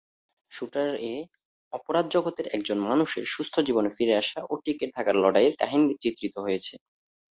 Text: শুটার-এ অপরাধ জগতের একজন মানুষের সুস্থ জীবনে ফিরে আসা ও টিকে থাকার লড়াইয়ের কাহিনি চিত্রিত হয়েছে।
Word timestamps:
শুটার-এ 0.51 1.13
অপরাধ 1.73 2.05
জগতের 2.15 2.47
একজন 2.49 2.77
মানুষের 2.87 3.23
সুস্থ 3.27 3.55
জীবনে 3.67 3.89
ফিরে 3.95 4.13
আসা 4.21 4.39
ও 4.45 4.63
টিকে 4.63 4.85
থাকার 4.95 5.15
লড়াইয়ের 5.23 5.55
কাহিনি 5.61 5.93
চিত্রিত 6.03 6.35
হয়েছে। 6.45 6.73